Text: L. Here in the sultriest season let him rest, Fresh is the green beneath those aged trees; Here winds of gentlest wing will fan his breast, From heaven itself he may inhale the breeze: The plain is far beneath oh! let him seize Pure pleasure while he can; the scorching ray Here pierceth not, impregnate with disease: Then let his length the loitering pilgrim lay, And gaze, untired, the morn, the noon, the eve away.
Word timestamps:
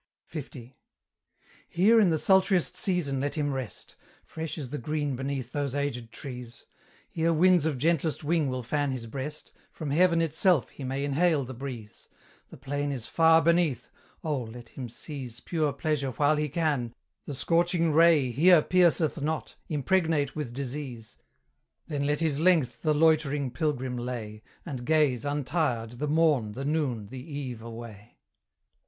L. 0.33 0.41
Here 1.69 1.99
in 2.01 2.09
the 2.09 2.17
sultriest 2.17 2.75
season 2.75 3.19
let 3.19 3.35
him 3.35 3.53
rest, 3.53 3.95
Fresh 4.25 4.57
is 4.57 4.71
the 4.71 4.79
green 4.79 5.15
beneath 5.15 5.51
those 5.51 5.75
aged 5.75 6.11
trees; 6.11 6.65
Here 7.07 7.31
winds 7.31 7.67
of 7.67 7.77
gentlest 7.77 8.23
wing 8.23 8.49
will 8.49 8.63
fan 8.63 8.89
his 8.89 9.05
breast, 9.05 9.51
From 9.71 9.91
heaven 9.91 10.19
itself 10.19 10.69
he 10.69 10.83
may 10.83 11.05
inhale 11.05 11.45
the 11.45 11.53
breeze: 11.53 12.07
The 12.49 12.57
plain 12.57 12.91
is 12.91 13.05
far 13.05 13.43
beneath 13.43 13.91
oh! 14.23 14.39
let 14.41 14.69
him 14.69 14.89
seize 14.89 15.39
Pure 15.39 15.73
pleasure 15.73 16.09
while 16.09 16.37
he 16.37 16.49
can; 16.49 16.95
the 17.25 17.35
scorching 17.35 17.91
ray 17.91 18.31
Here 18.31 18.63
pierceth 18.63 19.21
not, 19.21 19.53
impregnate 19.69 20.35
with 20.35 20.51
disease: 20.51 21.15
Then 21.85 22.07
let 22.07 22.21
his 22.21 22.39
length 22.39 22.81
the 22.81 22.95
loitering 22.95 23.51
pilgrim 23.51 23.97
lay, 23.97 24.41
And 24.65 24.83
gaze, 24.83 25.25
untired, 25.25 25.91
the 25.99 26.07
morn, 26.07 26.53
the 26.53 26.65
noon, 26.65 27.05
the 27.09 27.21
eve 27.23 27.61
away. 27.61 28.17